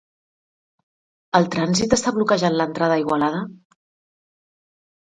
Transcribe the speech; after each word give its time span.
El 1.41 1.45
trànsit 1.57 1.95
està 1.99 2.15
bloquejant 2.17 2.59
l'entrada 2.61 2.97
a 2.99 3.05
Igualada? 3.07 3.45